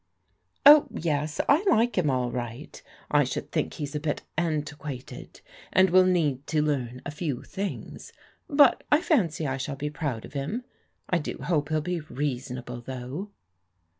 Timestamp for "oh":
0.65-0.87